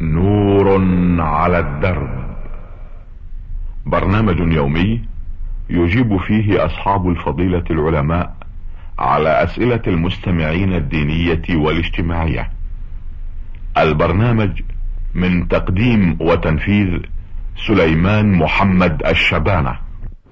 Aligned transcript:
نور 0.00 0.84
على 1.20 1.58
الدرب. 1.58 2.36
برنامج 3.86 4.38
يومي 4.52 5.00
يجيب 5.70 6.16
فيه 6.16 6.64
أصحاب 6.64 7.08
الفضيلة 7.08 7.64
العلماء 7.70 8.36
على 8.98 9.28
أسئلة 9.28 9.82
المستمعين 9.86 10.72
الدينية 10.72 11.42
والاجتماعية. 11.50 12.50
البرنامج 13.78 14.62
من 15.14 15.48
تقديم 15.48 16.16
وتنفيذ 16.20 17.00
سليمان 17.66 18.32
محمد 18.32 19.06
الشبانة. 19.06 19.85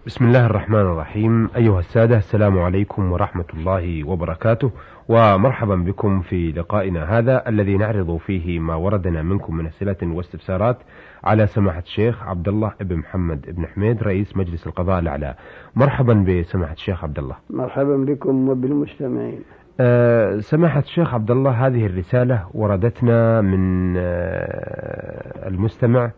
بسم 0.06 0.24
الله 0.24 0.46
الرحمن 0.46 0.80
الرحيم. 0.80 1.48
أيها 1.56 1.78
السادة 1.80 2.16
السلام 2.16 2.58
عليكم 2.58 3.12
ورحمة 3.12 3.44
الله 3.54 4.04
وبركاته. 4.04 4.70
ومرحبا 5.08 5.76
بكم 5.76 6.20
في 6.20 6.52
لقائنا 6.52 7.18
هذا 7.18 7.48
الذي 7.48 7.76
نعرض 7.76 8.16
فيه 8.16 8.58
ما 8.58 8.74
وردنا 8.74 9.22
منكم 9.22 9.56
من 9.56 9.66
أسئلة 9.66 9.96
واستفسارات 10.02 10.76
على 11.24 11.46
سماحة 11.46 11.80
الشيخ 11.80 12.22
عبد 12.22 12.48
الله 12.48 12.72
بن 12.80 12.96
محمد 12.96 13.56
بن 13.56 13.66
حميد 13.66 14.02
رئيس 14.02 14.36
مجلس 14.36 14.66
القضاء 14.66 14.98
الأعلى. 14.98 15.34
مرحبا 15.76 16.14
بسماحة 16.14 16.72
الشيخ 16.72 17.04
عبد 17.04 17.18
الله 17.18 17.36
مرحبا 17.50 17.96
بكم 17.96 18.48
وبالمستمعين. 18.48 19.40
أه 19.80 20.38
سماحة 20.38 20.80
الشيخ 20.80 21.14
عبد 21.14 21.30
الله 21.30 21.66
هذه 21.66 21.86
الرسالة 21.86 22.46
وردتنا 22.54 23.40
من 23.40 23.94
أه 23.96 25.48
المستمع 25.48 26.10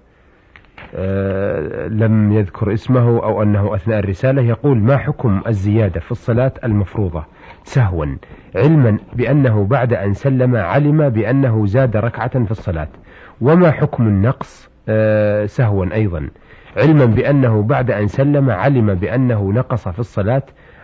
لم 1.88 2.32
يذكر 2.32 2.72
اسمه 2.72 3.08
أو 3.08 3.42
أنه 3.42 3.74
أثناء 3.74 3.98
الرسالة 3.98 4.42
يقول 4.42 4.78
ما 4.78 4.96
حكم 4.96 5.42
الزيادة 5.46 6.00
في 6.00 6.12
الصلاة 6.12 6.52
المفروضة؟ 6.64 7.24
سهوا. 7.64 8.06
علما 8.56 8.98
بأنه 9.12 9.64
بعد 9.64 9.92
أن 9.92 10.14
سلم 10.14 10.56
علم 10.56 11.08
بأنه 11.08 11.66
زاد 11.66 11.96
ركعة 11.96 12.44
في 12.44 12.50
الصلاة. 12.50 12.88
وما 13.40 13.70
حكم 13.70 14.06
النقص؟ 14.06 14.70
أه 14.88 15.46
سهوا 15.46 15.95
أيضا. 15.95 16.28
علما 16.76 17.04
بأنه 17.04 17.62
بعد 17.62 17.90
أن 17.90 18.06
سلم 18.06 18.51
علم 18.51 18.95
بأنه 18.95 19.52
نقص 19.52 19.88
في 19.88 19.98
الصلاة 19.98 20.42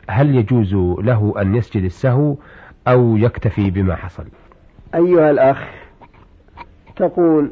هل 0.08 0.34
يجوز 0.34 0.74
له 1.05 1.34
أن 1.41 1.55
يسجد 1.55 1.84
السهو 1.84 2.36
أو 2.89 3.17
يكتفي 3.17 3.70
بما 3.70 3.97
حصل؟ 3.97 4.24
أيها 4.95 5.30
الأخ 5.30 5.69
تقول 6.97 7.50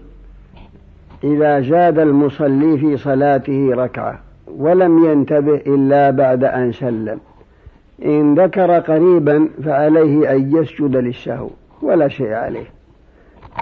إذا 1.25 1.61
زاد 1.61 1.99
المصلي 1.99 2.79
في 2.79 2.97
صلاته 2.97 3.71
ركعة 3.75 4.21
ولم 4.57 5.05
ينتبه 5.05 5.55
إلا 5.55 6.11
بعد 6.11 6.45
أن 6.45 6.73
سلم. 6.73 7.19
إن 8.05 8.35
ذكر 8.35 8.79
قريبا 8.79 9.49
فعليه 9.65 10.33
أن 10.33 10.57
يسجد 10.57 10.97
للسهو 10.97 11.51
ولا 11.83 12.09
شيء 12.09 12.33
عليه. 12.33 12.67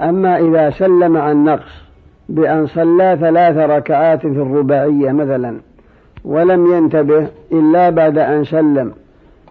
أما 0.03 0.39
إذا 0.39 0.71
سلم 0.71 1.17
عن 1.17 1.45
نقص 1.45 1.89
بأن 2.29 2.67
صلى 2.67 3.19
ثلاث 3.21 3.57
ركعات 3.57 4.21
في 4.21 4.27
الرباعية 4.27 5.13
مثلا 5.13 5.57
ولم 6.25 6.75
ينتبه 6.75 7.27
إلا 7.53 7.91
بعد 7.91 8.19
أن 8.19 8.45
سلم 8.45 8.93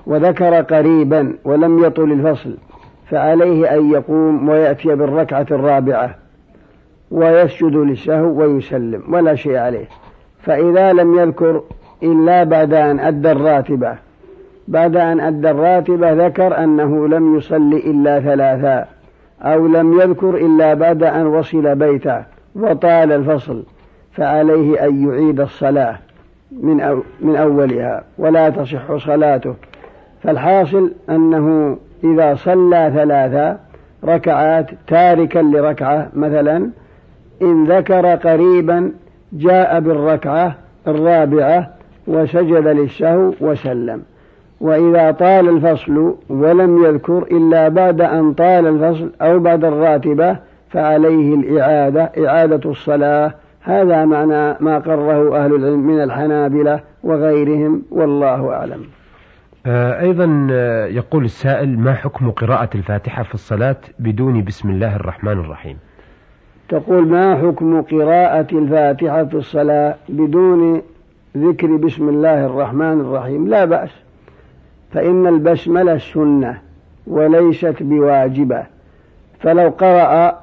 وذكر 0.06 0.62
قريبا 0.62 1.34
ولم 1.46 1.84
يطل 1.84 2.12
الفصل 2.12 2.58
فعليه 3.10 3.78
أن 3.78 3.92
يقوم 3.92 4.50
ويأتي 4.50 4.96
بالركعة 4.96 5.46
الرابعة 5.52 6.16
ويسجد 7.12 7.76
للسهو 7.76 8.42
ويسلم 8.42 9.14
ولا 9.14 9.36
شيء 9.36 9.58
عليه. 9.58 9.86
فإذا 10.40 10.94
لم 10.94 11.20
يذكر 11.20 11.64
إلا 12.04 12.44
بعد 12.44 12.74
أن 12.74 13.00
أدى 13.00 13.32
الراتبة. 13.32 13.96
بعد 14.68 14.96
أن 14.96 15.20
أدى 15.20 15.52
الراتبة 15.52 16.28
ذكر 16.28 16.64
أنه 16.64 17.08
لم 17.08 17.38
يصلي 17.38 17.78
إلا 17.78 18.20
ثلاثا 18.20 18.86
أو 19.42 19.68
لم 19.68 20.02
يذكر 20.02 20.36
إلا 20.36 20.74
بعد 20.74 21.04
أن 21.04 21.26
وصل 21.26 21.76
بيته 21.76 22.24
وطال 22.56 23.12
الفصل. 23.12 23.64
فعليه 24.12 24.86
أن 24.86 25.10
يعيد 25.10 25.40
الصلاة 25.40 25.96
من, 26.52 26.82
أو 26.82 27.04
من 27.22 27.36
أولها 27.36 28.04
ولا 28.18 28.50
تصح 28.50 28.96
صلاته. 28.96 29.54
فالحاصل 30.24 30.92
أنه 31.10 31.78
إذا 32.04 32.36
صلى 32.36 32.92
ثلاثة 32.96 33.58
ركعات 34.04 34.70
تاركا 34.88 35.40
لركعة 35.40 36.10
مثلا 36.14 36.70
إن 37.42 37.66
ذكر 37.66 38.16
قريبا 38.16 38.92
جاء 39.34 39.80
بالركعة 39.80 40.56
الرابعة 40.88 41.70
وسجد 42.08 42.68
للسهو 42.68 43.34
وسلم. 43.42 44.02
وإذا 44.62 45.12
طال 45.12 45.50
الفصل 45.50 46.16
ولم 46.30 46.86
يذكر 46.86 47.24
إلا 47.32 47.70
بعد 47.70 48.02
أن 48.02 48.34
طال 48.34 48.68
الفصل 48.68 49.12
أو 49.22 49.40
بعد 49.40 49.66
الراتبة 49.66 50.38
فعليه 50.70 51.36
الإعادة 51.36 52.12
إعادة 52.28 52.70
الصلاة. 52.70 53.34
هذا 53.62 54.06
معنى 54.06 54.58
ما 54.60 54.80
قره 54.80 55.38
أهل 55.38 55.56
العلم 55.56 55.80
من 55.80 56.04
الحنابلة 56.04 56.80
وغيرهم 57.04 57.82
والله 57.92 58.54
أعلم. 58.54 58.82
أيضا 60.00 60.48
يقول 60.90 61.26
السائل 61.26 61.80
ما 61.80 61.94
حكم 61.94 62.32
قراءة 62.32 62.70
الفاتحة 62.76 63.24
في 63.24 63.34
الصلاة 63.34 63.78
بدون 64.00 64.44
بسم 64.44 64.70
الله 64.70 64.96
الرحمن 64.96 65.32
الرحيم؟ 65.32 65.78
تقول 66.70 67.08
ما 67.08 67.36
حكم 67.36 67.82
قراءة 67.82 68.48
الفاتحة 68.52 69.24
في 69.24 69.38
الصلاة 69.38 69.96
بدون 70.10 70.82
ذكر 71.38 71.76
بسم 71.76 72.10
الله 72.10 72.46
الرحمن 72.46 73.02
الرحيم؟ 73.02 73.48
لا 73.48 73.66
بأس. 73.66 73.90
فإن 74.94 75.28
البسملة 75.28 75.98
سنة 75.98 76.58
وليست 77.08 77.76
بواجبة. 77.80 78.64
فلو 79.40 79.70
قرأ 79.70 80.38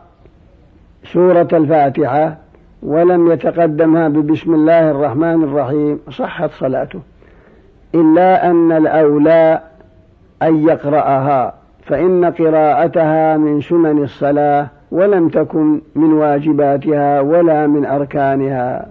سورة 1.12 1.48
الفاتحة 1.52 2.36
ولم 2.82 3.32
يتقدمها 3.32 4.08
ببسم 4.08 4.54
الله 4.54 4.90
الرحمن 4.90 5.42
الرحيم 5.44 6.00
صحت 6.10 6.50
صلاته. 6.50 7.00
إلا 7.94 8.50
أن 8.50 8.72
الأولى 8.72 9.60
أن 10.42 10.68
يقرأها 10.68 11.54
فإن 11.82 12.24
قراءتها 12.24 13.36
من 13.36 13.60
سنن 13.60 14.02
الصلاة 14.02 14.66
ولم 14.94 15.28
تكن 15.28 15.80
من 15.94 16.12
واجباتها 16.12 17.20
ولا 17.20 17.66
من 17.66 17.86
أركانها. 17.86 18.86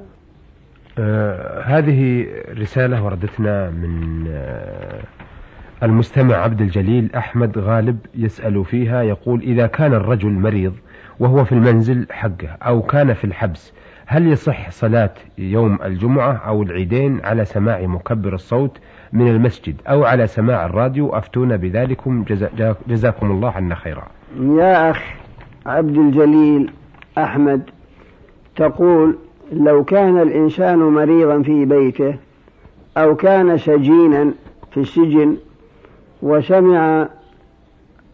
آه 1.00 1.62
هذه 1.62 2.26
رسالة 2.60 3.04
وردتنا 3.06 3.70
من 3.70 4.26
آه 4.28 5.00
المستمع 5.84 6.36
عبد 6.36 6.62
الجليل 6.62 7.10
أحمد 7.16 7.58
غالب 7.58 7.98
يسأل 8.16 8.66
فيها 8.66 9.02
يقول 9.02 9.42
إذا 9.42 9.68
كان 9.68 9.94
الرجل 9.94 10.30
مريض 10.30 10.74
وهو 11.20 11.46
في 11.46 11.52
المنزل 11.52 12.08
حقه 12.12 12.48
أو 12.62 12.82
كان 12.82 13.14
في 13.14 13.24
الحبس 13.24 13.74
هل 14.06 14.28
يصح 14.28 14.72
صلاة 14.72 15.14
يوم 15.38 15.80
الجمعة 15.84 16.34
أو 16.34 16.64
العيدين 16.64 17.22
على 17.24 17.46
سماع 17.46 17.82
مكبر 17.82 18.34
الصوت 18.34 18.78
من 19.14 19.28
المسجد 19.28 19.76
أو 19.88 20.06
على 20.06 20.28
سماع 20.28 20.66
الراديو؟ 20.66 21.10
أفتونا 21.10 21.56
بذلكم. 21.56 22.24
جزا 22.24 22.76
جزاكم 22.88 23.32
الله 23.32 23.52
عنا 23.52 23.76
خيرا. 23.76 24.08
يا 24.40 24.92
أخ 24.92 25.23
عبد 25.66 25.98
الجليل 25.98 26.72
أحمد 27.18 27.62
تقول 28.56 29.18
لو 29.52 29.84
كان 29.84 30.22
الإنسان 30.22 30.80
مريضا 30.80 31.42
في 31.42 31.66
بيته 31.66 32.16
أو 32.98 33.16
كان 33.16 33.58
سجينا 33.58 34.32
في 34.72 34.80
السجن 34.80 35.38
وسمع 36.22 37.10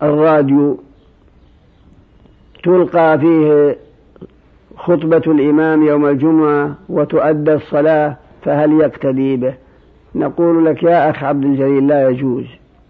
الراديو 0.04 0.80
تلقى 2.64 3.20
فيه 3.20 3.78
خطبة 4.78 5.22
الإمام 5.28 5.84
يوم 5.84 6.06
الجمعة 6.06 6.76
وتؤدى 6.90 7.54
الصلاة 7.54 8.18
فهل 8.44 8.72
يقتدي 8.72 9.36
به؟ 9.36 9.54
نقول 10.16 10.66
لك 10.66 10.84
يا 10.84 11.10
أخ 11.10 11.24
عبد 11.24 11.44
الجليل 11.46 11.88
لا 11.88 12.10
يجوز. 12.10 12.46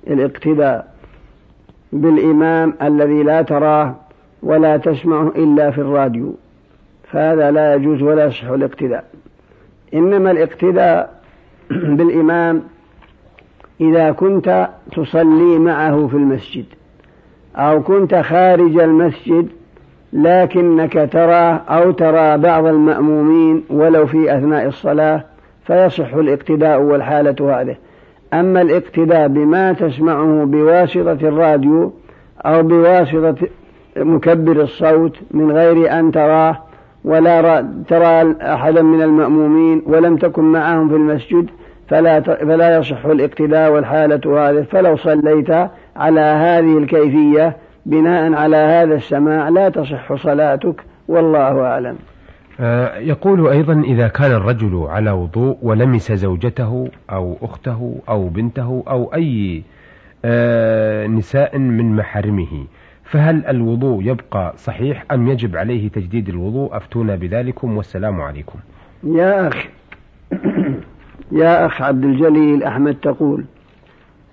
الاقتداء 0.08 0.94
بالإمام 1.94 2.74
الذي 2.82 3.24
لا 3.24 3.42
تراه 3.42 3.96
ولا 4.44 4.78
تسمعه 4.78 5.28
إلا 5.28 5.72
في 5.72 5.78
الراديو 5.78 6.36
فهذا 7.12 7.52
لا 7.52 7.76
يجوز 7.76 8.02
ولا 8.02 8.26
يصح 8.26 8.44
الاقتداء. 8.44 9.04
إنما 9.94 10.32
الاقتداء 10.32 11.20
بالإمام 11.98 12.62
إذا 13.82 14.12
كنت 14.12 14.70
تصلي 14.96 15.60
معه 15.60 16.08
في 16.08 16.14
المسجد 16.14 16.66
أو 17.56 17.84
كنت 17.84 18.16
خارج 18.16 18.78
المسجد 18.78 19.48
لكنك 20.14 21.10
تراه 21.12 21.62
أو 21.70 21.92
ترى 21.92 22.38
بعض 22.38 22.66
المأمومين 22.66 23.64
ولو 23.70 24.06
في 24.06 24.38
أثناء 24.38 24.68
الصلاة 24.68 25.24
فيصح 25.68 26.14
الاقتداء 26.14 26.82
والحالة 26.82 27.62
هذه. 27.62 27.76
أما 28.34 28.62
الاقتداء 28.62 29.28
بما 29.28 29.74
تسمعه 29.74 30.46
بواسطة 30.46 31.12
الراديو 31.12 31.94
أو 32.46 32.64
بواسطة 32.64 33.48
مكبر 34.00 34.62
الصوت 34.62 35.18
من 35.32 35.52
غير 35.52 36.00
أن 36.00 36.12
تراه 36.12 36.58
ولا 37.04 37.66
ترى 37.88 38.36
أحدا 38.42 38.82
من 38.82 39.02
المأمومين 39.02 39.82
ولم 39.86 40.18
تكن 40.18 40.44
معهم 40.44 40.90
في 40.90 40.96
المسجد 40.96 41.50
فلا 41.88 42.22
فلا 42.22 42.78
يصح 42.78 43.06
الاقتداء 43.06 43.72
والحالة 43.72 44.50
هذه. 44.50 44.62
فلو 44.62 44.98
صليت 44.98 45.70
على 45.96 46.22
هذه 46.22 46.78
الكيفية 46.78 47.58
بناء 47.86 48.34
على 48.34 48.58
هذا 48.58 48.96
السماع 48.96 49.50
لا 49.50 49.70
تصح 49.70 50.14
صلاتك 50.14 50.84
والله 51.08 51.62
أعلم. 51.62 51.96
آه، 52.60 52.98
يقول 52.98 53.48
أيضا 53.48 53.82
إذا 53.82 54.08
كان 54.08 54.32
الرجل 54.32 54.86
على 54.90 55.12
وضوء 55.12 55.58
ولمس 55.62 56.12
زوجته 56.12 56.88
أو 57.12 57.38
أخته 57.42 57.96
أو 58.10 58.28
بنته 58.28 58.84
أو 58.88 59.14
أي 59.14 59.64
آه، 60.26 61.08
نساء 61.08 61.58
من 61.58 61.96
محارمه 61.96 62.66
فهل 63.12 63.46
الوضوء 63.46 64.04
يبقى 64.04 64.54
صحيح 64.58 65.06
أم 65.12 65.28
يجب 65.28 65.56
عليه 65.56 65.90
تجديد 65.90 66.30
الوضوء؟ 66.30 66.78
أفتونا 66.78 67.16
بذلكم 67.16 67.78
والسلام 67.78 68.22
عليكم. 68.22 68.60
يا 69.04 69.48
أخ 69.48 69.68
يا 71.42 71.66
أخ 71.66 71.82
عبد 71.82 72.04
الجليل 72.04 72.64
أحمد 72.64 72.96
تقول 72.96 73.46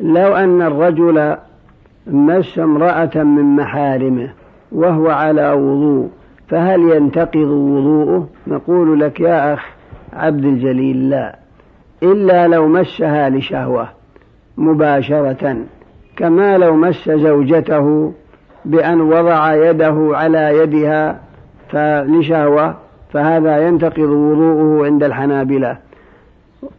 لو 0.00 0.37
أن 0.37 0.62
الرجل 0.62 1.37
مس 2.06 2.58
امرأة 2.58 3.23
من 3.23 3.56
محارمه 3.56 4.32
وهو 4.73 5.11
على 5.11 5.52
وضوء 5.52 6.11
فهل 6.49 6.81
ينتقض 6.81 7.49
وضوءه؟ 7.49 8.28
نقول 8.46 9.00
لك 9.00 9.20
يا 9.20 9.55
أخ 9.55 9.67
عبد 10.12 10.44
الجليل 10.44 11.11
لا 11.11 11.38
إلا 12.02 12.49
لو 12.49 12.69
مسها 12.69 13.31
لشهوة 13.31 13.88
مباشرة 14.56 15.56
كما 16.17 16.58
لو 16.58 16.76
مس 16.76 17.11
زوجته 17.11 18.12
بأن 18.66 19.00
وضع 19.00 19.54
يده 19.54 20.10
على 20.12 20.58
يدها 20.58 21.20
فلشهوة 21.68 22.74
فهذا 23.12 23.66
ينتقض 23.66 23.98
وضوءه 23.98 24.86
عند 24.86 25.04
الحنابلة. 25.04 25.76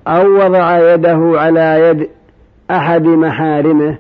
أو 0.08 0.46
وضع 0.46 0.94
يده 0.94 1.34
على 1.36 1.82
يد 1.82 2.10
أحد 2.72 3.04
محارمه 3.06 3.96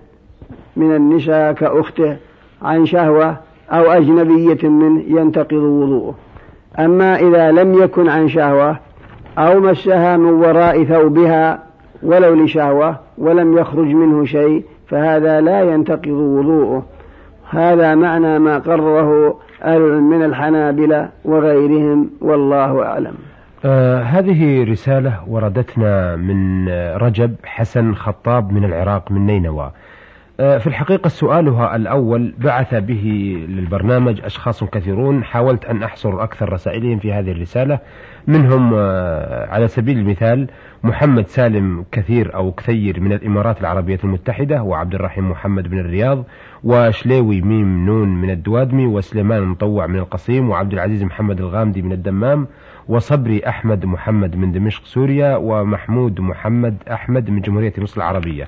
من 0.77 0.95
النساء 0.95 1.53
كأخته 1.53 2.17
عن 2.61 2.85
شهوة 2.85 3.37
أو 3.71 3.91
أجنبية 3.91 4.69
منه 4.69 5.03
ينتقض 5.07 5.53
وضوءه. 5.53 6.15
أما 6.79 7.15
إذا 7.15 7.51
لم 7.51 7.73
يكن 7.83 8.09
عن 8.09 8.29
شهوة 8.29 8.77
أو 9.37 9.59
مسها 9.59 10.17
من 10.17 10.33
وراء 10.33 10.83
ثوبها 10.83 11.63
ولو 12.03 12.35
لشهوة 12.35 12.99
ولم 13.17 13.57
يخرج 13.57 13.87
منه 13.87 14.25
شيء 14.25 14.63
فهذا 14.87 15.41
لا 15.41 15.61
ينتقض 15.61 16.07
وضوءه. 16.07 16.83
هذا 17.49 17.95
معنى 17.95 18.39
ما 18.39 18.59
قرره 18.59 19.39
أهل 19.63 19.81
من 19.81 20.25
الحنابلة 20.25 21.09
وغيرهم 21.25 22.09
والله 22.21 22.83
أعلم. 22.85 23.13
آه 23.65 24.01
هذه 24.01 24.71
رسالة 24.71 25.13
وردتنا 25.27 26.15
من 26.15 26.69
رجب 26.97 27.35
حسن 27.45 27.93
خطاب 27.95 28.51
من 28.51 28.65
العراق 28.65 29.11
من 29.11 29.25
نينوى. 29.25 29.63
آه 29.65 29.71
في 30.37 30.67
الحقيقة 30.67 31.07
سؤالها 31.07 31.75
الأول 31.75 32.33
بعث 32.37 32.75
به 32.75 33.35
للبرنامج 33.49 34.21
أشخاص 34.23 34.63
كثيرون. 34.63 35.23
حاولت 35.23 35.65
أن 35.65 35.83
أحصر 35.83 36.23
أكثر 36.23 36.53
رسائلهم 36.53 36.99
في 36.99 37.13
هذه 37.13 37.31
الرسالة. 37.31 37.79
منهم 38.27 38.73
آه 38.73 39.47
على 39.49 39.67
سبيل 39.67 39.97
المثال 39.97 40.47
محمد 40.83 41.27
سالم 41.27 41.85
كثير 41.91 42.35
أو 42.35 42.51
كثير 42.51 42.99
من 42.99 43.13
الإمارات 43.13 43.61
العربية 43.61 43.99
المتحدة 44.03 44.63
وعبد 44.63 44.95
الرحيم 44.95 45.31
محمد 45.31 45.71
من 45.71 45.79
الرياض 45.79 46.23
وشليوي 46.63 47.41
ميم 47.41 47.85
نون 47.85 48.21
من 48.21 48.29
الدوادمي 48.29 48.85
وسليمان 48.85 49.43
مطوع 49.43 49.87
من 49.87 49.99
القصيم 49.99 50.49
وعبد 50.49 50.73
العزيز 50.73 51.03
محمد 51.03 51.39
الغامدي 51.39 51.81
من 51.81 51.91
الدمام 51.91 52.47
وصبري 52.87 53.41
أحمد 53.47 53.85
محمد 53.85 54.35
من 54.35 54.51
دمشق 54.51 54.85
سوريا 54.85 55.35
ومحمود 55.35 56.21
محمد 56.21 56.75
أحمد 56.91 57.29
من 57.29 57.41
جمهورية 57.41 57.73
مصر 57.77 58.01
العربية. 58.01 58.43
آه، 58.43 58.47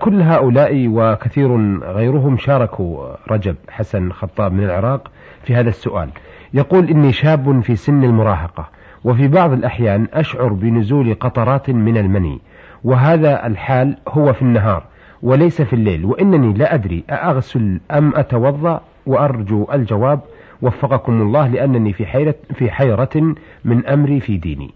كل 0.00 0.22
هؤلاء 0.22 0.88
وكثير 0.88 1.78
غيرهم 1.80 2.36
شاركوا 2.36 3.14
رجب 3.30 3.56
حسن 3.68 4.12
خطاب 4.12 4.52
من 4.52 4.64
العراق 4.64 5.10
في 5.42 5.54
هذا 5.54 5.68
السؤال. 5.68 6.08
يقول 6.54 6.88
إني 6.88 7.12
شاب 7.12 7.60
في 7.60 7.76
سن 7.76 8.04
المراهقة 8.04 8.68
وفي 9.04 9.28
بعض 9.28 9.52
الأحيان 9.52 10.06
أشعر 10.12 10.48
بنزول 10.48 11.14
قطرات 11.14 11.70
من 11.70 11.96
المني 11.96 12.40
وهذا 12.84 13.46
الحال 13.46 13.96
هو 14.08 14.32
في 14.32 14.42
النهار 14.42 14.82
وليس 15.22 15.62
في 15.62 15.72
الليل 15.72 16.04
وإنني 16.04 16.52
لا 16.52 16.74
أدري 16.74 17.04
أأغسل 17.10 17.80
أم 17.90 18.12
أتوضأ 18.16 18.80
وأرجو 19.06 19.66
الجواب 19.72 20.20
وفقكم 20.62 21.22
الله 21.22 21.48
لأنني 21.48 21.92
في 21.92 22.06
حيرة, 22.06 22.34
في 22.54 22.70
حيرة 22.70 23.34
من 23.64 23.86
أمري 23.86 24.20
في 24.20 24.36
ديني. 24.36 24.70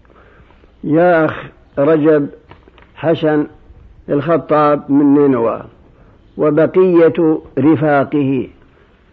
يا 0.83 1.25
أخ 1.25 1.45
رجب 1.79 2.29
حسن 2.95 3.47
الخطاب 4.09 4.91
من 4.91 5.13
نينوى 5.13 5.61
وبقية 6.37 7.39
رفاقه. 7.59 8.47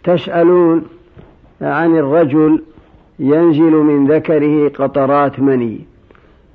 تسألون 0.05 0.83
عن 1.63 1.97
الرجل 1.97 2.63
ينزل 3.19 3.73
من 3.73 4.07
ذكره 4.07 4.69
قطرات 4.69 5.41
مني 5.41 5.81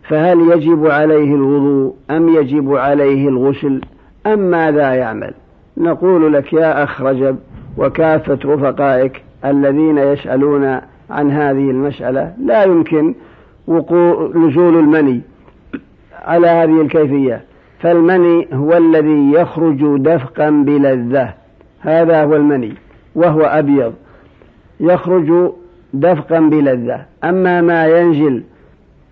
فهل 0.10 0.52
يجب 0.52 0.88
عليه 0.88 1.36
الوضوء 1.36 1.96
أم 2.12 2.30
يجب 2.30 2.76
عليه 2.76 3.30
الغسل؟ 3.30 3.82
أم 4.26 4.40
ماذا 4.40 4.94
يعمل؟ 4.94 5.34
نقول 5.78 6.34
لك 6.34 6.54
يا 6.54 6.84
أخ 6.84 7.02
رجب 7.02 7.38
وكافة 7.78 8.40
رفقائك 8.46 9.24
الذين 9.46 9.98
يسألون 9.98 10.80
عن 11.10 11.32
هذه 11.32 11.70
المسألة 11.70 12.34
لا 12.46 12.64
يمكن 12.64 13.14
وقوع 13.68 14.32
نزول 14.36 14.80
المني 14.80 15.22
على 16.22 16.48
هذه 16.48 16.82
الكيفية. 16.82 17.42
فالمني 17.82 18.48
هو 18.54 18.78
الذي 18.78 19.32
يخرج 19.32 20.02
دفقا 20.02 20.50
بلذة. 20.50 21.34
هذا 21.82 22.24
هو 22.24 22.36
المني 22.36 22.74
وهو 23.16 23.42
أبيض. 23.42 23.94
يخرج 24.80 25.52
دفقا 25.94 26.40
بلذة. 26.40 27.06
أما 27.24 27.62
ما 27.62 27.88
ينزل 27.88 28.44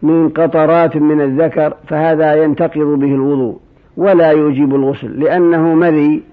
من 0.01 0.30
قطرات 0.30 0.95
من 0.98 1.21
الذكر 1.21 1.74
فهذا 1.88 2.44
ينتقض 2.44 3.00
به 3.00 3.16
الوضوء 3.16 3.60
ولا 3.98 4.31
يوجب 4.31 4.75
الغسل 4.75 5.19
لأنه 5.19 5.74
مذي 5.74 6.24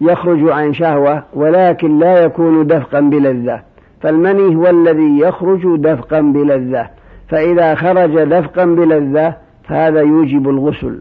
يخرج 0.00 0.48
عن 0.48 0.72
شهوة 0.72 1.22
ولكن 1.34 1.98
لا 1.98 2.24
يكون 2.24 2.66
دفقا 2.66 3.00
بلذة. 3.00 3.62
فالمني 4.00 4.56
هو 4.56 4.66
الذي 4.66 5.18
يخرج 5.18 5.80
دفقا 5.80 6.20
بلذة. 6.20 6.88
فإذا 7.28 7.74
خرج 7.74 8.24
دفقا 8.24 8.64
بلذة 8.64 9.34
فهذا 9.68 10.00
يوجب 10.00 10.48
الغسل. 10.48 10.98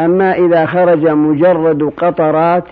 أما 0.00 0.32
إذا 0.32 0.66
خرج 0.66 1.08
مجرد 1.08 1.82
قطرات 1.82 2.64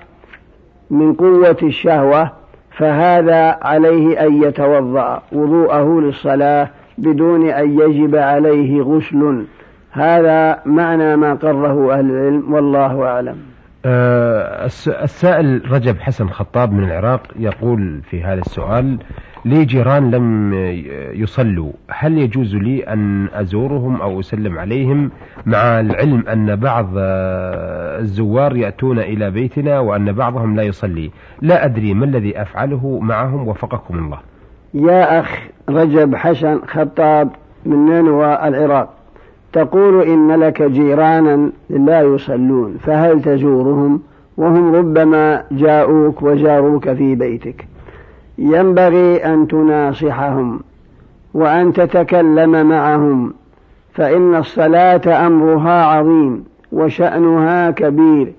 من 0.90 1.14
قوة 1.14 1.56
الشهوة 1.62 2.30
فهذا 2.70 3.58
عليه 3.62 4.26
أن 4.26 4.42
يتوضأ 4.42 5.22
وضوءه 5.32 6.00
للصلاة 6.00 6.68
بدون 6.98 7.48
أن 7.48 7.80
يجب 7.80 8.16
عليه 8.16 8.82
غسل. 8.82 9.44
هذا 9.90 10.62
معنى 10.66 11.16
ما 11.16 11.34
قره 11.34 11.94
أهل 11.94 12.10
العلم 12.10 12.52
والله 12.54 13.02
أعلم. 13.02 13.36
آه، 13.84 14.64
السائل 14.88 15.62
رجب 15.72 15.98
حسن 15.98 16.28
خطاب 16.28 16.72
من 16.72 16.84
العراق 16.84 17.22
يقول 17.38 18.00
في 18.10 18.22
هذا 18.22 18.40
السؤال 18.40 18.98
لي 19.46 19.64
جيران 19.64 20.10
لم 20.10 20.54
يصلوا. 21.14 21.72
هل 21.90 22.18
يجوز 22.18 22.54
لي 22.54 22.82
أن 22.82 23.28
أزورهم 23.32 24.00
أو 24.02 24.20
أسلم 24.20 24.58
عليهم 24.58 25.10
مع 25.46 25.80
العلم 25.80 26.24
أن 26.32 26.56
بعض 26.56 26.86
الزوار 26.96 28.56
يأتون 28.56 28.98
إلى 28.98 29.30
بيتنا 29.30 29.78
وأن 29.78 30.12
بعضهم 30.12 30.56
لا 30.56 30.62
يصلي؟ 30.62 31.10
لا 31.42 31.64
أدري 31.64 31.94
ما 31.94 32.04
الذي 32.04 32.42
أفعله 32.42 32.98
معهم 33.02 33.48
وفقكم 33.48 33.98
الله. 33.98 34.18
يا 34.74 35.20
أخ 35.20 35.38
رجب 35.68 36.14
حسن 36.14 36.60
خطاب 36.66 37.28
من 37.66 37.84
نينوى 37.84 38.48
العراق. 38.48 38.94
تقول 39.52 40.02
إن 40.02 40.40
لك 40.40 40.62
جيرانا 40.62 41.50
لا 41.70 42.00
يصلون 42.02 42.76
فهل 42.80 43.22
تزورهم؟ 43.22 44.00
وهم 44.36 44.74
ربما 44.74 45.42
جاءوك 45.50 46.22
وزاروك 46.22 46.92
في 46.92 47.14
بيتك. 47.14 47.66
ينبغي 48.38 49.24
أن 49.24 49.48
تناصحهم 49.48 50.60
وأن 51.34 51.72
تتكلم 51.72 52.68
معهم 52.68 53.34
فإن 53.94 54.34
الصلاة 54.34 55.26
أمرها 55.26 55.84
عظيم 55.84 56.44
وشأنها 56.72 57.70
كبير 57.70 58.32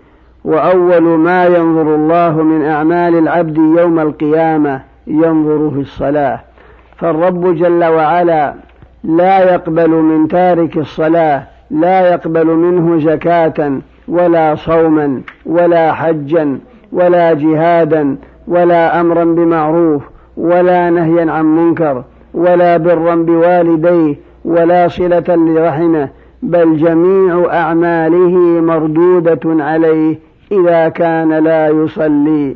وأول 0.43 1.01
ما 1.01 1.45
ينظر 1.45 1.95
الله 1.95 2.41
من 2.41 2.65
أعمال 2.65 3.15
العبد 3.15 3.57
يوم 3.57 3.99
القيامة 3.99 4.81
ينظر 5.07 5.69
في 5.69 5.79
الصلاة. 5.79 6.39
فالرب 6.97 7.55
جل 7.55 7.83
وعلا 7.83 8.53
لا 9.03 9.53
يقبل 9.53 9.89
من 9.89 10.27
تارك 10.27 10.77
الصلاة 10.77 11.43
لا 11.71 12.11
يقبل 12.11 12.45
منه 12.45 12.99
زكاة 12.99 13.79
ولا 14.07 14.55
صوما 14.55 15.21
ولا 15.45 15.93
حجا 15.93 16.59
ولا 16.91 17.33
جهادا 17.33 18.17
ولا 18.47 19.01
أمرا 19.01 19.23
بمعروف 19.23 20.03
ولا 20.37 20.89
نهيا 20.89 21.31
عن 21.31 21.45
منكر 21.45 22.03
ولا 22.33 22.77
برا 22.77 23.15
بوالديه 23.15 24.15
ولا 24.45 24.87
صلة 24.87 25.23
لرحمه 25.29 26.09
بل 26.41 26.77
جميع 26.77 27.53
أعماله 27.53 28.61
مردودة 28.61 29.63
عليه 29.63 30.19
إذا 30.51 30.89
كان 30.89 31.33
لا 31.33 31.69
يصلي. 31.69 32.55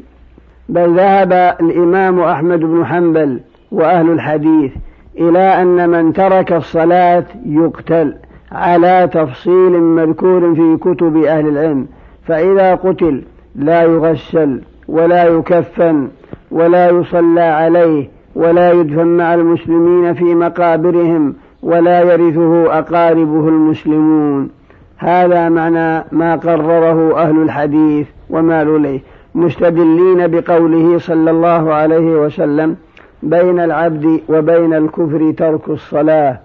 بل 0.69 0.95
ذهب 0.95 1.33
الإمام 1.62 2.19
أحمد 2.19 2.60
بن 2.60 2.86
حنبل 2.86 3.39
وأهل 3.71 4.10
الحديث 4.10 4.71
إلى 5.17 5.62
أن 5.62 5.89
من 5.89 6.13
ترك 6.13 6.53
الصلاة 6.53 7.25
يقتل 7.45 8.15
على 8.51 9.10
تفصيل 9.13 9.81
مذكور 9.81 10.55
في 10.55 10.77
كتب 10.81 11.17
أهل 11.17 11.48
العلم 11.48 11.88
فإذا 12.27 12.75
قتل 12.75 13.24
لا 13.55 13.83
يغسل. 13.83 14.62
ولا 14.91 15.24
يكفن 15.24 16.07
ولا 16.51 16.89
يصلى 16.89 17.41
عليه 17.41 18.10
ولا 18.36 18.71
يدفن 18.71 19.07
مع 19.07 19.33
المسلمين 19.33 20.13
في 20.13 20.24
مقابرهم 20.24 21.33
ولا 21.63 22.01
يرثه 22.01 22.79
أقاربه 22.79 23.48
المسلمون. 23.48 24.50
هذا 24.98 25.50
معنى 25.50 26.05
ما 26.12 26.36
قرره 26.36 27.21
أهل 27.21 27.41
الحديث 27.41 28.07
ومالوا 28.29 28.79
إليه 28.79 29.00
مستدلين 29.36 30.27
بقوله 30.27 30.98
صلى 30.98 31.31
الله 31.31 31.74
عليه 31.74 32.15
وسلم 32.25 32.75
بين 33.24 33.60
العبد 33.60 34.21
وبين 34.29 34.74
الكفر 34.74 35.33
ترك 35.38 35.69
الصلاة. 35.69 36.39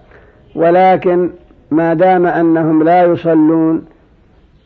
ولكن 0.55 1.31
ما 1.71 1.95
دام 1.95 2.27
أنهم 2.27 2.83
لا 2.83 3.03
يصلون 3.05 3.85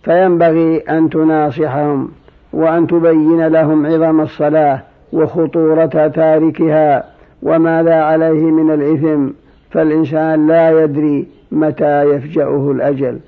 فينبغي 0.04 0.78
أن 0.78 1.10
تناصحهم. 1.10 2.08
وأن 2.52 2.86
تبين 2.86 3.46
لهم 3.46 3.86
عظم 3.86 4.20
الصلاة 4.20 4.82
وخطورة 5.12 6.06
تاركها 6.14 7.04
وماذا 7.42 7.94
عليه 7.94 8.42
من 8.42 8.74
الإثم 8.74 9.26
فالإنسان 9.70 10.46
لا 10.46 10.84
يدري 10.84 11.28
متى 11.52 12.02
يفجأه 12.02 12.70
الأجل. 12.70 13.18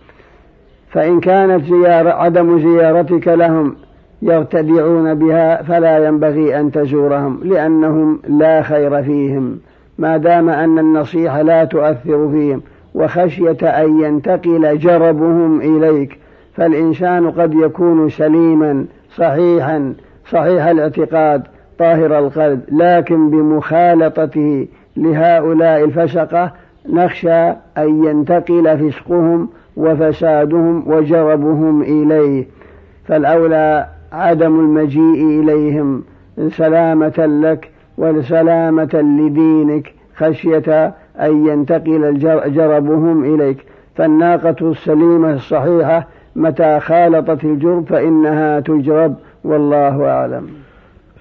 فإن 0.91 1.21
كانت 1.21 1.64
زيارة 1.64 2.11
عدم 2.11 2.59
زيارتك 2.59 3.29
لهم 3.29 3.76
يرتدعون 4.23 5.14
بها 5.14 5.62
فلا 5.62 6.07
ينبغي 6.07 6.61
أن 6.61 6.71
تزورهم 6.71 7.41
لأنهم 7.45 8.21
لا 8.29 8.62
خير 8.62 9.02
فيهم. 9.02 9.59
ما 9.99 10.17
دام 10.17 10.49
أن 10.49 10.79
النصيحة 10.79 11.43
لا 11.43 11.64
تؤثر 11.64 12.29
فيهم 12.29 12.62
وخشية 12.95 13.67
أن 13.67 14.00
ينتقل 14.00 14.79
جربهم 14.79 15.61
إليك 15.61 16.19
فالإنسان 16.55 17.31
قد 17.31 17.55
يكون 17.55 18.09
سليما 18.09 18.87
صحيحا 19.16 19.95
صحيح 20.31 20.66
الاعتقاد 20.66 21.42
طاهر 21.78 22.19
القلب. 22.19 22.61
لكن 22.73 23.31
بمخالطته 23.31 24.66
لهؤلاء 24.97 25.85
الفسقة 25.85 26.52
نخشى 26.88 27.49
أن 27.78 28.04
ينتقل 28.04 28.78
فسقهم 28.78 29.49
وفسادهم 29.76 30.85
وجربهم 30.87 31.83
إليه. 31.83 32.47
فالأولى 33.04 33.87
عدم 34.12 34.61
المجيء 34.61 35.40
إليهم 35.40 36.04
سلامة 36.49 37.26
لك 37.42 37.71
وسلامة 37.99 38.90
لدينك 38.95 39.95
خشية 40.16 40.95
أن 41.21 41.47
ينتقل 41.47 42.19
جربهم 42.54 43.35
إليك. 43.35 43.59
فالناقة 43.95 44.71
السليمة 44.71 45.33
الصحيحة 45.33 46.07
متى 46.37 46.81
خالطت 46.81 47.45
الجرب 47.45 47.87
فإنها 47.87 48.61
تجرب 48.61 49.17
والله 49.45 50.05
أعلم. 50.09 50.49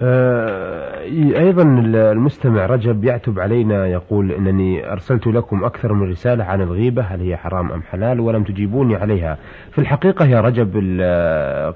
آه، 0.02 1.00
أيضا 1.38 1.62
المستمع 1.62 2.66
رجب 2.66 3.04
يعتب 3.04 3.40
علينا 3.40 3.86
يقول 3.86 4.32
أنني 4.32 4.92
أرسلت 4.92 5.26
لكم 5.26 5.64
أكثر 5.64 5.92
من 5.92 6.10
رسالة 6.10 6.44
عن 6.44 6.60
الغيبة 6.60 7.02
هل 7.02 7.20
هي 7.20 7.36
حرام 7.36 7.72
أم 7.72 7.82
حلال 7.82 8.20
ولم 8.20 8.42
تجيبوني 8.42 8.96
عليها. 8.96 9.38
في 9.70 9.78
الحقيقة 9.78 10.24
يا 10.24 10.40
رجب 10.40 10.76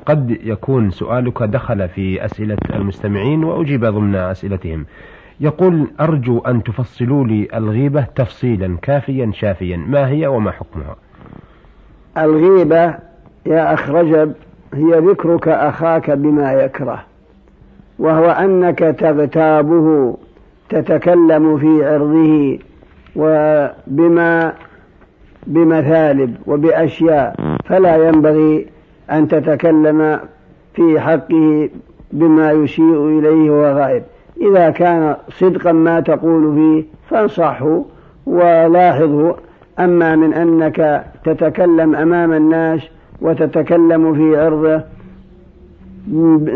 قد 0.06 0.38
يكون 0.44 0.90
سؤالك 0.90 1.42
دخل 1.42 1.88
في 1.88 2.24
أسئلة 2.24 2.56
المستمعين 2.74 3.44
وأجيب 3.44 3.84
ضمن 3.84 4.14
أسئلتهم. 4.14 4.86
يقول 5.40 5.86
أرجو 6.00 6.38
أن 6.38 6.62
تفصلوا 6.62 7.26
لي 7.26 7.48
الغيبة 7.54 8.06
تفصيلا 8.14 8.76
كافيا 8.82 9.30
شافيا 9.34 9.76
ما 9.76 10.08
هي 10.08 10.26
وما 10.26 10.50
حكمها؟ 10.50 10.96
الغيبة 12.18 12.94
يا 13.46 13.74
أخ 13.74 13.90
رجب 13.90 14.32
هي 14.74 14.98
ذكرك 14.98 15.48
أخاك 15.48 16.10
بما 16.10 16.52
يكره 16.52 17.04
وهو 17.98 18.30
أنك 18.30 18.78
تغتابه 18.78 20.16
تتكلم 20.68 21.58
في 21.58 21.86
عرضه 21.86 22.58
وبما 23.16 24.52
بمثالب 25.46 26.36
وبأشياء 26.46 27.34
فلا 27.64 28.08
ينبغي 28.08 28.66
أن 29.10 29.28
تتكلم 29.28 30.20
في 30.74 31.00
حقه 31.00 31.68
بما 32.12 32.52
يسيء 32.52 33.18
إليه 33.18 33.50
وهو 33.50 33.78
غائب. 33.78 34.02
إذا 34.40 34.70
كان 34.70 35.16
صدقا 35.28 35.72
ما 35.72 36.00
تقول 36.00 36.54
فيه 36.54 36.84
فانصحه 37.10 37.84
ولاحظه 38.26 39.36
أما 39.78 40.16
من 40.16 40.34
أنك 40.34 41.04
تتكلم 41.24 41.94
أمام 41.94 42.32
الناس 42.32 42.80
وتتكلم 43.20 44.14
في 44.14 44.36
عرضه 44.36 44.82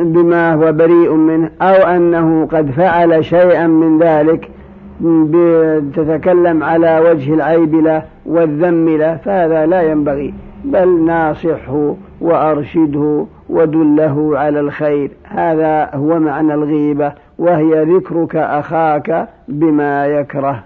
بما 0.02 0.55
هو 0.55 0.73
بريء 0.73 1.12
منه 1.12 1.50
أو 1.62 1.75
أنه 1.75 2.47
قد 2.47 2.71
فعل 2.71 3.25
شيئا 3.25 3.67
من 3.67 3.99
ذلك 3.99 4.50
تتكلم 5.97 6.62
على 6.62 7.00
وجه 7.00 7.35
العيب 7.35 7.75
له 7.75 8.02
والذم 8.26 8.88
له 8.88 9.17
فهذا 9.17 9.67
لا 9.67 9.83
ينبغي. 9.83 10.35
بل 10.64 11.05
ناصحه 11.05 11.95
وأرشده 12.21 13.26
ودله 13.49 14.38
على 14.38 14.61
الخير. 14.61 15.11
هذا 15.25 15.90
هو 15.95 16.19
معنى 16.19 16.55
الغيبة 16.55 17.12
وهي 17.38 17.85
ذكرك 17.85 18.37
أخاك 18.37 19.29
بما 19.49 20.07
يكره. 20.07 20.62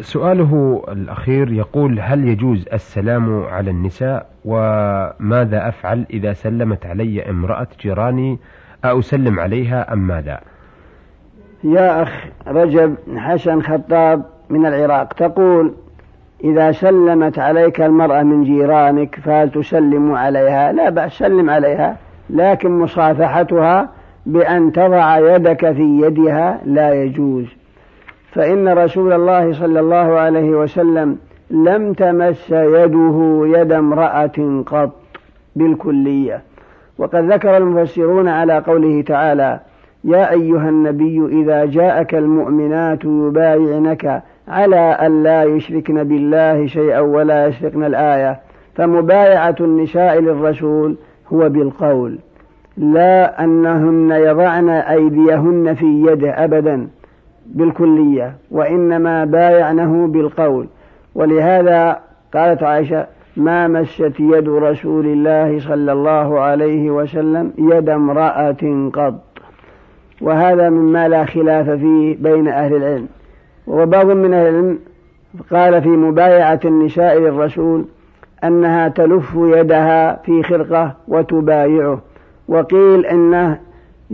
سؤاله 0.00 0.82
الأخير 0.88 1.52
يقول 1.52 2.00
هل 2.00 2.28
يجوز 2.28 2.68
السلام 2.72 3.44
على 3.44 3.70
النساء؟ 3.70 4.26
وماذا 4.44 5.68
أفعل 5.68 6.06
إذا 6.10 6.32
سلمت 6.32 6.86
علي 6.86 7.30
امرأة 7.30 7.66
جيراني؟ 7.80 8.38
أسلم 8.84 9.40
عليها 9.40 9.92
أم 9.92 9.98
ماذا؟ 9.98 10.40
يا 11.64 12.02
أخ 12.02 12.24
رجب 12.46 12.94
حسن 13.16 13.62
خطاب 13.62 14.22
من 14.50 14.66
العراق 14.66 15.12
تقول 15.12 15.72
إذا 16.44 16.72
سلمت 16.72 17.38
عليك 17.38 17.80
المرأة 17.80 18.22
من 18.22 18.44
جيرانك 18.44 19.20
فهل 19.24 19.50
تسلم 19.50 20.14
عليها؟ 20.14 20.72
لا 20.72 20.90
بأس 20.90 21.12
سلم 21.12 21.50
عليها 21.50 21.96
لكن 22.30 22.78
مصافحتها 22.78 23.88
بأن 24.26 24.72
تضع 24.72 25.18
يدك 25.18 25.72
في 25.72 26.00
يدها 26.02 26.60
لا 26.64 26.94
يجوز. 27.02 27.46
فإن 28.32 28.68
رسول 28.68 29.12
الله 29.12 29.52
صلى 29.52 29.80
الله 29.80 30.18
عليه 30.18 30.50
وسلم 30.50 31.16
لم 31.50 31.92
تمس 31.92 32.50
يده 32.50 33.42
يد 33.44 33.72
امرأة 33.72 34.62
قط 34.66 34.90
بالكلية. 35.56 36.42
وقد 36.98 37.32
ذكر 37.32 37.56
المفسرون 37.56 38.28
على 38.28 38.58
قوله 38.58 39.02
تعالى 39.02 39.60
يا 40.04 40.30
أيها 40.30 40.68
النبي 40.68 41.26
إذا 41.42 41.64
جاءك 41.64 42.14
المؤمنات 42.14 43.04
يبايعنك 43.04 44.22
على 44.48 44.76
أن 44.76 45.22
لا 45.22 45.44
يشركن 45.44 46.04
بالله 46.04 46.66
شيئا 46.66 47.00
ولا 47.00 47.46
يسرقن 47.46 47.84
الآية 47.84 48.40
فمبايعة 48.74 49.56
النساء 49.60 50.20
للرسول 50.20 50.96
هو 51.32 51.48
بالقول 51.48 52.18
لا 52.76 53.44
أنهن 53.44 54.10
يضعن 54.10 54.68
أيديهن 54.68 55.74
في 55.74 55.86
يده 55.86 56.44
أبدا. 56.44 56.88
بالكلية 57.46 58.34
وإنما 58.50 59.24
بايعنه 59.24 60.06
بالقول. 60.06 60.66
ولهذا 61.14 61.98
قالت 62.34 62.62
عائشة 62.62 63.06
ما 63.36 63.68
مست 63.68 64.20
يد 64.20 64.48
رسول 64.48 65.06
الله 65.06 65.60
صلى 65.60 65.92
الله 65.92 66.40
عليه 66.40 66.90
وسلم 66.90 67.52
يد 67.58 67.88
امرأة 67.88 68.90
قط. 68.92 69.22
وهذا 70.20 70.70
مما 70.70 71.08
لا 71.08 71.24
خلاف 71.24 71.70
فيه 71.70 72.16
بين 72.16 72.48
أهل 72.48 72.74
العلم. 72.74 73.08
وبعض 73.66 74.06
من 74.06 74.34
أهل 74.34 74.48
العلم. 74.48 74.78
قال 75.50 75.82
في 75.82 75.88
مبايعة 75.88 76.60
النساء 76.64 77.18
للرسول 77.18 77.84
أنها 78.44 78.88
تلف 78.88 79.34
يدها 79.34 80.16
في 80.16 80.42
خرقة 80.42 80.94
وتبايعه. 81.08 82.00
وقيل 82.48 83.06
إنه 83.06 83.58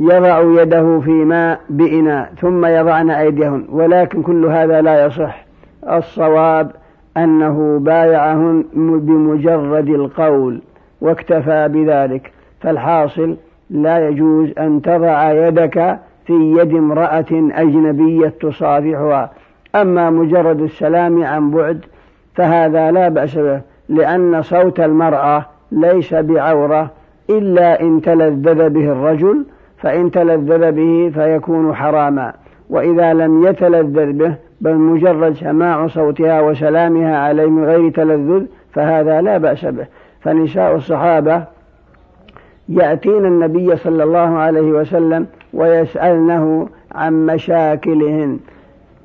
يضع 0.01 0.63
يده 0.63 1.01
في 1.01 1.11
ماء 1.11 1.61
بإناء 1.71 2.33
ثم 2.41 2.67
يضعن 2.67 3.11
أيديهن 3.11 3.65
ولكن 3.71 4.23
كل 4.23 4.45
هذا 4.45 4.81
لا 4.81 5.07
يصح. 5.07 5.45
الصواب 5.91 6.71
أنه 7.17 7.79
بايعهن 7.79 8.65
بمجرد 8.75 9.89
القول 9.89 10.63
واكتفى 11.01 11.69
بذلك. 11.69 12.33
فالحاصل 12.61 13.37
لا 13.71 14.09
يجوز 14.09 14.49
أن 14.59 14.83
تضع 14.83 15.33
يدك 15.33 15.99
في 16.27 16.33
يد 16.33 16.75
امرأة 16.75 17.27
أجنبية 17.33 18.35
تصافحها. 18.41 19.31
أما 19.75 20.11
مجرد 20.11 20.61
السلام 20.61 21.25
عن 21.25 21.51
بعد 21.51 21.85
فهذا 22.35 22.91
لا 22.91 23.09
بأس 23.09 23.39
به 23.39 23.61
لأن 23.89 24.43
صوت 24.43 24.81
المرأة 24.81 25.47
ليس 25.73 26.15
بعورة 26.15 26.91
إلا 27.31 27.81
إن 27.81 28.01
تلذذ 28.01 28.69
به 28.69 28.93
الرجل 28.93 29.45
فإن 29.83 30.11
تلذذ 30.11 30.73
به 30.73 31.11
فيكون 31.15 31.75
حراما. 31.75 32.33
وإذا 32.71 33.13
لم 33.15 33.45
يتلذذ 33.45 34.13
به 34.13 34.35
بل 34.61 34.75
مجرد 34.75 35.33
سماع 35.33 35.87
صوتها 35.87 36.41
وسلامها 36.41 37.19
عليه 37.19 37.47
من 37.47 37.65
غير 37.65 37.91
تلذذ 37.91 38.45
فهذا 38.73 39.21
لا 39.21 39.39
بأس 39.39 39.65
به. 39.65 39.87
فنساء 40.21 40.75
الصحابة 40.75 41.45
يأتين 42.69 43.25
النبي 43.25 43.77
صلى 43.77 44.03
الله 44.03 44.39
عليه 44.39 44.73
وسلم 44.73 45.27
ويسألنه 45.53 46.69
عن 46.95 47.27
مشاكلهن. 47.27 48.39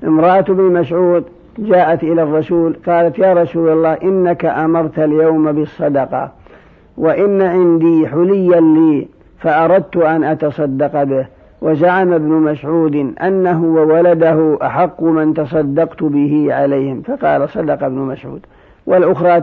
امرأة 0.04 0.42
بن 0.42 0.64
مسعود 0.64 1.24
جاءت 1.58 2.04
إلى 2.04 2.24
الرسول 2.24 2.76
قالت 2.88 3.20
يا 3.20 3.34
رسول 3.34 3.70
الله 3.70 3.94
إنك 3.94 4.46
أمرت 4.46 5.00
اليوم 5.00 5.52
بالصدقة 5.52 6.32
وإن 6.98 7.42
عندي 7.42 8.08
حليا 8.08 8.60
لي. 8.60 9.08
فأردت 9.44 9.98
أن 9.98 10.24
أتصدق 10.24 11.04
به 11.04 11.26
وزعم 11.62 12.14
ابن 12.14 12.30
مسعود 12.30 13.14
أنه 13.22 13.64
وولده 13.64 14.58
أحق 14.62 15.04
من 15.04 15.34
تصدقت 15.34 16.04
به 16.04 16.48
عليهم 16.50 17.02
فقال 17.02 17.50
صدق 17.50 17.84
ابن 17.84 17.98
مسعود. 17.98 18.46
والأخرى 18.88 19.42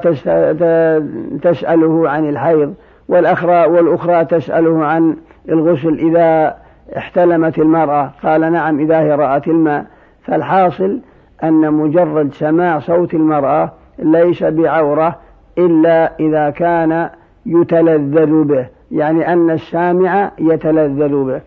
تسأله 1.42 2.10
عن 2.10 2.28
الحيض 2.28 2.74
والأخرى, 3.08 3.66
والأخرى 3.66 4.24
تسأله 4.24 4.84
عن 4.84 5.16
الغسل 5.48 5.98
إذا 5.98 6.56
احتلمت 6.96 7.58
المرأة. 7.58 8.10
قال 8.22 8.52
نعم 8.52 8.80
إذا 8.80 9.00
هي 9.00 9.14
رأت 9.14 9.48
الماء. 9.48 9.84
فالحاصل 10.22 11.00
أن 11.44 11.72
مجرد 11.72 12.32
سماع 12.32 12.78
صوت 12.78 13.14
المرأة 13.14 13.72
ليس 13.98 14.42
بعورة 14.42 15.16
إلا 15.58 16.12
إذا 16.20 16.50
كان 16.50 17.08
يتلذذ 17.46 18.44
به. 18.44 18.66
يعني 18.90 19.32
أن 19.32 19.50
السامع 19.50 20.30
يتلذذ 20.38 21.24
به. 21.24 21.40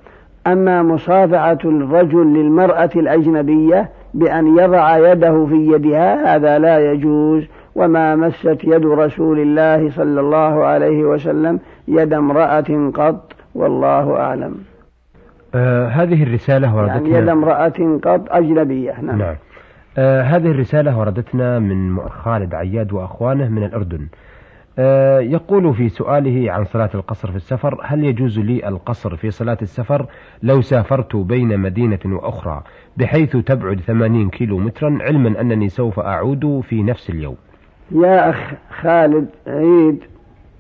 أما 0.47 0.83
مصافعة 0.83 1.59
الرجل 1.65 2.33
للمرأة 2.33 2.89
الأجنبية 2.95 3.89
بأن 4.13 4.57
يضع 4.57 5.11
يده 5.11 5.45
في 5.45 5.55
يدها 5.55 6.35
هذا 6.35 6.59
لا 6.59 6.91
يجوز. 6.91 7.43
وما 7.75 8.15
مست 8.15 8.63
يد 8.63 8.85
رسول 8.85 9.39
الله 9.39 9.89
صلى 9.89 10.19
الله 10.19 10.65
عليه 10.65 11.03
وسلم 11.03 11.59
يد 11.87 12.13
امرأة 12.13 12.91
قط 12.93 13.33
والله 13.55 14.15
أعلم. 14.17 14.55
آه 15.55 15.87
هذه 15.87 16.23
الرسالة 16.23 16.75
وردتنا 16.75 17.09
يعني 17.09 17.23
يد 17.23 17.29
امرأة 17.29 17.99
قط 18.03 18.21
أجنبية 18.29 19.01
نعم, 19.01 19.17
نعم. 19.17 19.35
آه 19.97 20.21
هذه 20.21 20.51
الرسالة 20.51 20.99
وردتنا 20.99 21.59
من 21.59 21.99
خالد 22.09 22.55
عياد 22.55 22.93
وأخوانه 22.93 23.49
من 23.49 23.63
الأردن. 23.63 24.07
يقول 25.19 25.73
في 25.73 25.89
سؤاله 25.89 26.51
عن 26.51 26.65
صلاة 26.65 26.89
القصر 26.95 27.31
في 27.31 27.35
السفر 27.35 27.79
هل 27.83 28.03
يجوز 28.03 28.39
لي 28.39 28.67
القصر 28.67 29.15
في 29.15 29.31
صلاة 29.31 29.57
السفر 29.61 30.05
لو 30.43 30.61
سافرت 30.61 31.15
بين 31.15 31.59
مدينة 31.59 31.99
وأخرى 32.05 32.63
بحيث 32.97 33.37
تبعد 33.37 33.79
ثمانين 33.79 34.29
كيلو 34.29 34.57
مترا؟ 34.57 34.97
علما 35.01 35.41
أنني 35.41 35.69
سوف 35.69 35.99
أعود 35.99 36.61
في 36.69 36.83
نفس 36.83 37.09
اليوم. 37.09 37.35
يا 37.91 38.29
أخ 38.29 38.53
خالد 38.81 39.27
عيد 39.47 39.99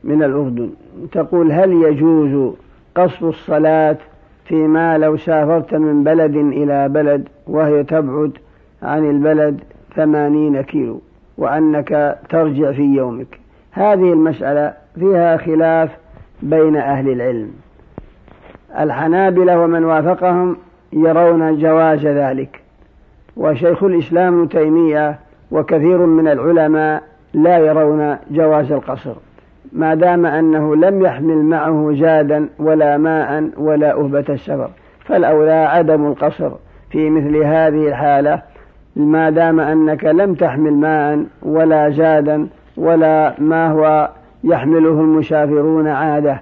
من 0.03 0.23
الأردن. 0.23 0.69
تقول 1.11 1.51
هل 1.51 1.71
يجوز 1.71 2.53
قصر 2.95 3.29
الصلاة 3.29 3.97
فيما 4.45 4.97
لو 4.97 5.17
سافرت 5.17 5.73
من 5.73 6.03
بلد 6.03 6.35
إلى 6.35 6.89
بلد 6.89 7.27
وهي 7.47 7.83
تبعد 7.83 8.31
عن 8.83 9.09
البلد 9.09 9.59
ثمانين 9.95 10.61
كيلو 10.61 11.01
وأنك 11.37 12.19
ترجع 12.29 12.71
في 12.71 12.81
يومك؟ 12.81 13.42
هذه 13.73 14.13
المسألة 14.13 14.73
فيها 14.99 15.37
خلاف 15.37 15.89
بين 16.41 16.75
أهل 16.75 17.09
العلم. 17.09 17.51
الحنابلة 18.79 19.59
ومن 19.59 19.85
وافقهم 19.85 20.57
يرون 20.93 21.57
جواز 21.57 22.05
ذلك 22.05 22.61
وشيخ 23.37 23.83
الإسلام 23.83 24.39
ابن 24.39 24.49
تيمية 24.49 25.19
وكثير 25.51 25.97
من 25.97 26.27
العلماء 26.27 27.03
لا 27.33 27.57
يرون 27.57 28.17
جواز 28.31 28.71
القصر 28.71 29.13
ما 29.71 29.95
دام 29.95 30.25
أنه 30.25 30.75
لم 30.75 31.05
يحمل 31.05 31.37
معه 31.37 31.93
زادا 31.99 32.49
ولا 32.59 32.97
ماء 32.97 33.49
ولا 33.57 33.91
أهبة 33.91 34.25
السفر. 34.29 34.69
فالأولى 35.05 35.51
عدم 35.51 36.07
القصر 36.07 36.51
في 36.91 37.09
مثل 37.09 37.37
هذه 37.37 37.87
الحالة 37.87 38.41
ما 38.95 39.29
دام 39.29 39.59
أنك 39.59 40.03
لم 40.03 40.33
تحمل 40.33 40.73
ماء 40.73 41.25
ولا 41.41 41.89
زادا 41.89 42.47
ولا 42.77 43.35
ما 43.39 43.71
هو 43.71 44.09
يحمله 44.43 45.01
المسافرون 45.01 45.87
عادة 45.87 46.41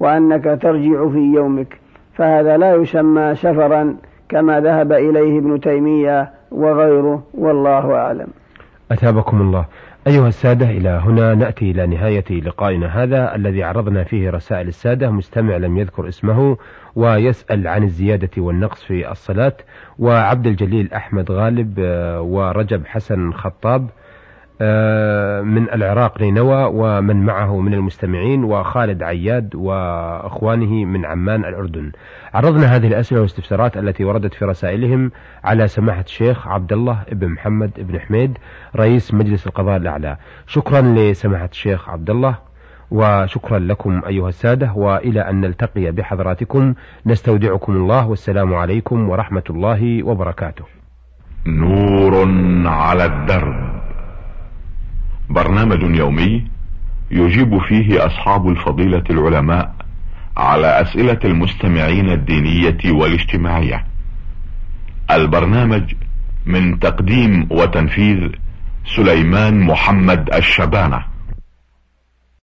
وأنك 0.00 0.44
ترجع 0.44 1.08
في 1.08 1.32
يومك. 1.34 1.78
فهذا 2.14 2.56
لا 2.56 2.74
يسمى 2.74 3.34
سفرا 3.34 3.96
كما 4.28 4.60
ذهب 4.60 4.92
إليه 4.92 5.38
ابن 5.38 5.60
تيمية 5.60 6.30
وغيره 6.50 7.22
والله 7.34 7.94
أعلم. 7.94 8.26
أثابكم 8.92 9.40
الله. 9.40 9.64
أيها 10.06 10.28
السادة 10.28 10.70
إلى 10.70 10.88
هنا 10.88 11.34
نأتي 11.34 11.70
إلى 11.70 11.86
نهاية 11.86 12.40
لقائنا 12.40 12.86
هذا 12.86 13.34
الذي 13.34 13.62
عرضنا 13.62 14.04
فيه 14.04 14.30
رسائل 14.30 14.68
السادة. 14.68 15.10
مستمع 15.10 15.56
لم 15.56 15.78
يذكر 15.78 16.08
اسمه 16.08 16.56
ويسأل 16.96 17.68
عن 17.68 17.82
الزيادة 17.82 18.30
والنقص 18.38 18.84
في 18.84 19.10
الصلاة. 19.10 19.52
وعبد 19.98 20.46
الجليل 20.46 20.92
أحمد 20.92 21.30
غالب 21.30 21.74
آه، 21.78 22.20
ورجب 22.22 22.86
حسن 22.86 23.32
خطاب 23.32 23.86
من 24.60 25.70
العراق 25.70 26.22
نينوى 26.22 26.64
ومن 26.64 27.26
معه 27.26 27.60
من 27.60 27.74
المستمعين 27.74 28.44
وخالد 28.44 29.02
عياد 29.02 29.54
وإخوانه 29.54 30.84
من 30.84 31.04
عمان 31.04 31.44
الأردن. 31.44 31.92
عرضنا 32.34 32.76
هذه 32.76 32.86
الأسئلة 32.86 33.20
والاستفسارات 33.20 33.76
التي 33.76 34.04
وردت 34.04 34.34
في 34.34 34.44
رسائلهم 34.44 35.10
على 35.44 35.68
سماحة 35.68 36.00
الشيخ 36.00 36.48
عبد 36.48 36.72
الله 36.72 37.02
بن 37.12 37.28
محمد 37.28 37.70
بن 37.78 38.00
حميد 38.00 38.38
رئيس 38.76 39.14
مجلس 39.14 39.46
القضاء 39.46 39.76
الأعلى. 39.76 40.16
شكرا 40.46 40.80
لسماحة 40.80 41.48
الشيخ 41.52 41.88
عبد 41.90 42.10
الله 42.10 42.38
وشكرا 42.90 43.58
لكم 43.58 44.02
أيها 44.06 44.28
السادة 44.28 44.72
وإلى 44.72 45.20
أن 45.20 45.40
نلتقي 45.40 45.90
بحضراتكم 45.90 46.74
نستودعكم 47.06 47.72
الله 47.72 48.08
والسلام 48.08 48.54
عليكم 48.54 49.08
ورحمة 49.08 49.44
الله 49.50 50.02
وبركاته. 50.02 50.64
نور 51.46 52.28
على 52.66 53.04
الدرب 53.04 53.81
برنامج 55.32 55.96
يومي 55.96 56.44
يجيب 57.10 57.58
فيه 57.68 58.06
أصحاب 58.06 58.48
الفضيلة 58.48 59.04
العلماء 59.10 59.74
على 60.36 60.66
أسئلة 60.66 61.18
المستمعين 61.24 62.08
الدينية 62.08 62.78
والاجتماعية. 62.92 63.84
البرنامج 65.10 65.94
من 66.46 66.78
تقديم 66.78 67.46
وتنفيذ 67.50 68.28
سليمان 68.96 69.60
محمد 69.60 70.34
الشبانة. 70.34 71.11